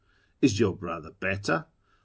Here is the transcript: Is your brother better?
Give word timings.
Is 0.41 0.59
your 0.59 0.75
brother 0.75 1.11
better? 1.11 1.67